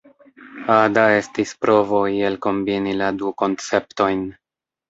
Ada 0.75 1.03
estis 1.17 1.51
provo 1.65 2.01
iel 2.15 2.39
kombini 2.47 2.97
la 3.03 3.11
du 3.21 3.35
konceptojn. 3.43 4.29